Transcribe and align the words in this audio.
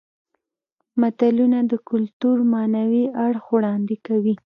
متلونه 1.01 1.59
د 1.71 1.73
کولتور 1.87 2.37
معنوي 2.53 3.05
اړخ 3.25 3.43
وړاندې 3.55 3.95
کوي 4.07 4.35